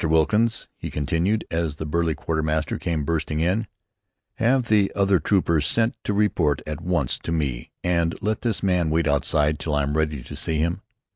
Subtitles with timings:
[0.03, 3.67] Wilkins," he continued, as the burly quartermaster came bustling in,
[4.37, 8.89] "have the other trooper sent to report at once to me and let this man
[8.89, 10.81] wait outside till I am ready to see him."